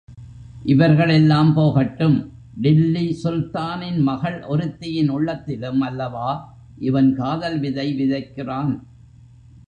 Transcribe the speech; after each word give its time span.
இவர்கள் 0.65 1.09
எல்லாம் 1.09 1.53
போகட்டும் 1.53 2.15
டில்லி 2.61 3.03
சுல்தானின் 3.23 3.99
மகள் 3.99 4.41
ஒருத்தியின் 4.47 5.09
உள்ளத்திலும் 5.09 5.81
அல்லவா 5.81 6.29
இவன் 6.79 7.13
காதல் 7.13 7.59
விதை 7.59 7.87
விதைக்கிறான்! 7.93 8.73